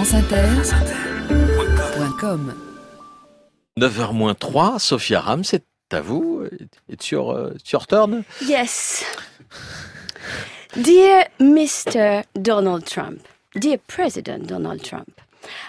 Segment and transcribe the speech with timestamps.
[0.00, 2.54] franceinter.com
[3.78, 6.48] 9h-3, Sophia Ram, c'est à vous.
[6.88, 8.24] It's your, uh, it's your turn.
[8.40, 9.04] Yes.
[10.80, 12.24] Dear Mr.
[12.32, 15.20] Donald Trump, dear President Donald Trump,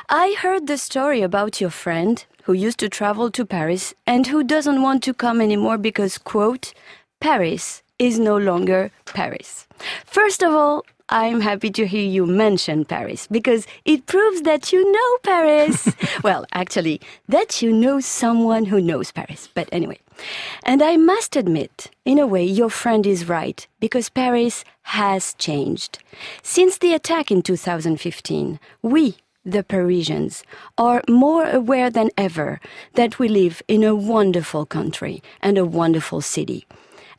[0.09, 4.45] I heard the story about your friend who used to travel to Paris and who
[4.45, 6.73] doesn't want to come anymore because, quote,
[7.19, 9.67] Paris is no longer Paris.
[10.05, 14.89] First of all, I'm happy to hear you mention Paris because it proves that you
[14.89, 15.93] know Paris.
[16.23, 19.49] well, actually, that you know someone who knows Paris.
[19.53, 19.99] But anyway.
[20.63, 25.99] And I must admit, in a way, your friend is right because Paris has changed.
[26.43, 30.45] Since the attack in 2015, we, the Parisians,
[30.77, 32.61] are more aware than ever
[32.93, 36.65] that we live in a wonderful country and a wonderful city.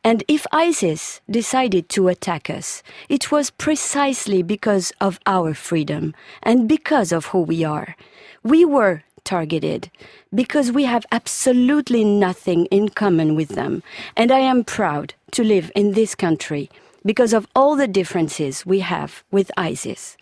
[0.03, 6.67] And if ISIS decided to attack us, it was precisely because of our freedom and
[6.67, 7.95] because of who we are.
[8.43, 9.89] We were targeted
[10.35, 13.81] because we have absolutely nothing in common with them.
[14.17, 16.69] And I am proud to live in this country
[17.05, 20.17] because of all the differences we have with ISIS.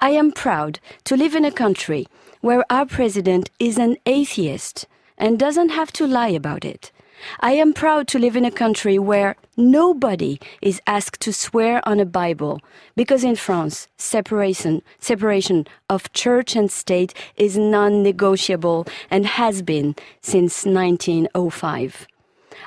[0.00, 2.06] I am proud to live in a country
[2.40, 4.86] where our president is an atheist
[5.18, 6.92] and doesn't have to lie about it.
[7.40, 12.00] I am proud to live in a country where nobody is asked to swear on
[12.00, 12.60] a Bible
[12.94, 20.64] because in France, separation, separation of church and state is non-negotiable and has been since
[20.64, 22.06] 1905.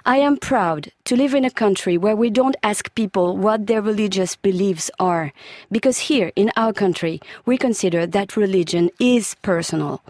[0.05, 3.81] I am proud to live in a country where we don't ask people what their
[3.81, 5.33] religious beliefs are,
[5.71, 10.01] because here in our country we consider that religion is personal.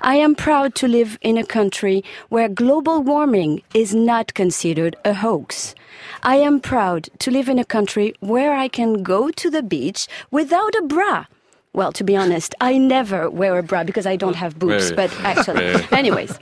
[0.00, 5.14] I am proud to live in a country where global warming is not considered a
[5.14, 5.74] hoax.
[6.22, 10.06] I am proud to live in a country where I can go to the beach
[10.30, 11.26] without a bra.
[11.74, 15.12] Well, to be honest, I never wear a bra because I don't have boobs, but
[15.24, 16.38] actually, anyways,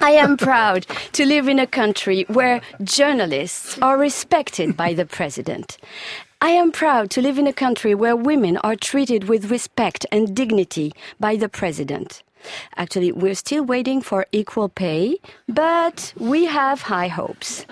[0.00, 5.78] I am proud to live in a country where journalists are respected by the president.
[6.40, 10.34] I am proud to live in a country where women are treated with respect and
[10.34, 12.24] dignity by the president.
[12.76, 15.18] Actually, we're still waiting for equal pay,
[15.48, 17.66] but we have high hopes.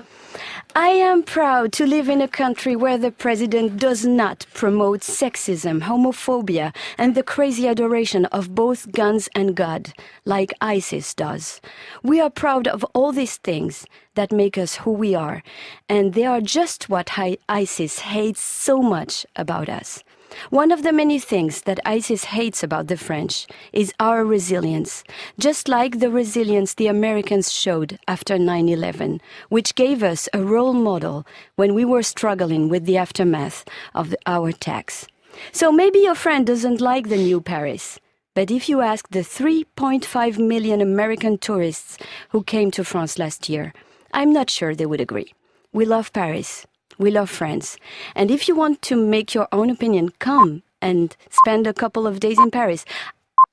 [0.74, 5.82] I am proud to live in a country where the president does not promote sexism,
[5.82, 9.92] homophobia, and the crazy adoration of both guns and God,
[10.24, 11.60] like ISIS does.
[12.02, 15.42] We are proud of all these things that make us who we are,
[15.88, 17.18] and they are just what
[17.48, 20.02] ISIS hates so much about us.
[20.50, 25.04] One of the many things that ISIS hates about the French is our resilience,
[25.38, 30.72] just like the resilience the Americans showed after 9 11, which gave us a role
[30.72, 35.06] model when we were struggling with the aftermath of the, our attacks.
[35.52, 37.98] So maybe your friend doesn't like the new Paris.
[38.34, 41.98] But if you ask the 3.5 million American tourists
[42.30, 43.74] who came to France last year,
[44.12, 45.32] I'm not sure they would agree.
[45.72, 46.66] We love Paris.
[46.98, 47.78] We love France.
[48.14, 52.20] And if you want to make your own opinion, come and spend a couple of
[52.20, 52.84] days in Paris.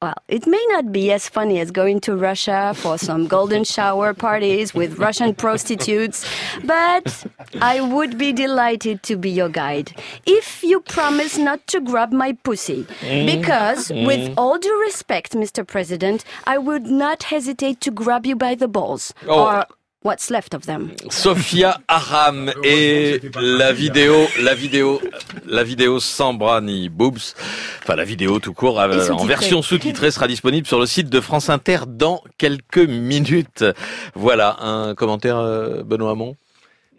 [0.02, 4.14] Well, it may not be as funny as going to Russia for some golden shower
[4.14, 6.26] parties with Russian prostitutes,
[6.64, 7.26] but
[7.62, 9.92] I would be delighted to be your guide
[10.26, 12.86] if you promise not to grab my pussy.
[13.02, 13.26] Mm.
[13.26, 14.08] Because, mm.
[14.08, 15.68] with all due respect, Mr.
[15.68, 19.14] President, I would not hesitate to grab you by the balls.
[19.28, 19.44] Oh.
[19.44, 19.66] Or
[20.04, 20.92] what's left of them?
[21.10, 25.02] Sophia Aram et la vidéo, la vidéo,
[25.46, 27.36] la vidéo sans bras ni boobs,
[27.82, 31.20] enfin la vidéo tout court euh, en version sous-titrée sera disponible sur le site de
[31.20, 33.66] France Inter dans quelques minutes.
[34.16, 36.36] Voilà un commentaire euh, Benoît Hamon,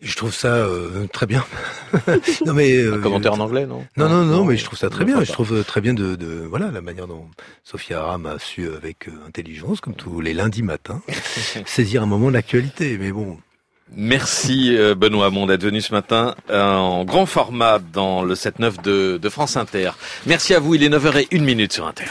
[0.02, 1.44] Je trouve ça euh, très bien.
[2.46, 3.84] non mais euh, un commentaire en anglais non?
[3.96, 5.22] Non, non, non, mais je trouve ça très bien.
[5.22, 7.26] Je trouve euh, très bien de, de voilà la manière dont
[7.64, 11.02] Sophia Aram a su euh, avec euh, intelligence, comme tous les lundis matins,
[11.66, 12.96] saisir un moment l'actualité.
[12.98, 13.38] Mais bon,
[13.96, 19.28] Merci Benoît Hamon d'être venu ce matin en grand format dans le 7-9 de, de
[19.28, 19.90] France Inter.
[20.26, 22.04] Merci à vous, il est 9h01 minute sur Inter.